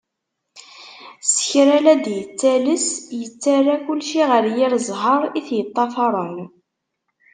[1.29, 2.87] S kra la d-yettales,
[3.19, 6.37] yettarra kulci ɣer yir ẓẓher i t-yeṭṭafaren.